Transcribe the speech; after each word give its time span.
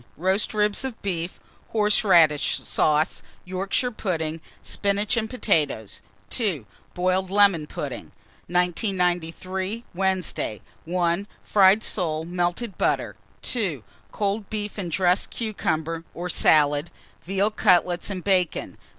Roast 0.17 0.51
ribs 0.55 0.83
of 0.83 0.99
beef, 1.03 1.39
horseradish 1.73 2.59
sauce, 2.63 3.21
Yorkshire 3.45 3.91
pudding, 3.91 4.41
spinach 4.63 5.15
and 5.15 5.29
potatoes. 5.29 6.01
2. 6.31 6.65
Boiled 6.95 7.29
lemon 7.29 7.67
pudding. 7.67 8.05
1993. 8.47 9.83
Wednesday. 9.93 10.59
1. 10.85 11.27
Fried 11.43 11.83
soles, 11.83 12.25
melted 12.25 12.79
butter. 12.79 13.15
2. 13.43 13.83
Cold 14.11 14.49
beef 14.49 14.79
and 14.79 14.89
dressed 14.91 15.29
cucumber 15.29 16.03
or 16.15 16.29
salad, 16.29 16.89
veal 17.21 17.51
cutlets 17.51 18.09
and 18.09 18.23
bacon. 18.23 18.79